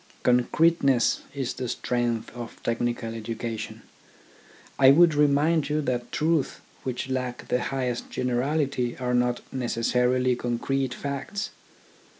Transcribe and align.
Concreteness 0.23 1.21
is 1.35 1.53
the 1.53 1.67
strength 1.69 2.31
of 2.35 2.57
technical 2.63 3.11
edu 3.11 3.37
cation. 3.37 3.83
I 4.79 4.89
would 4.89 5.13
remind 5.13 5.69
you 5.69 5.79
that 5.81 6.11
truths 6.11 6.59
which 6.81 7.07
lack 7.07 7.49
the 7.49 7.61
highest 7.65 8.09
generality 8.09 8.97
are 8.97 9.13
not 9.13 9.41
necessarily 9.53 10.35
concrete 10.35 10.95
facts. 10.95 11.51